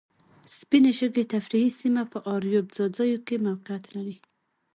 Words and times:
سپینې 0.57 0.91
شګې 0.99 1.23
تفریحي 1.33 1.71
سیمه 1.79 2.03
په 2.11 2.17
اریوب 2.33 2.67
ځاځیو 2.75 3.19
کې 3.27 3.35
موقیعت 3.45 3.83
لري. 3.95 4.15